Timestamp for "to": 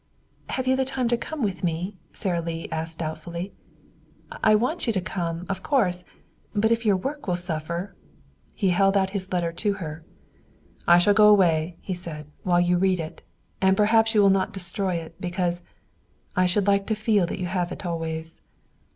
1.09-1.15, 4.93-4.99, 9.53-9.73, 16.87-16.95